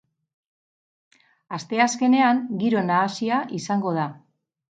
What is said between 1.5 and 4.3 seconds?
Asteazkenean giro nahasia izango da.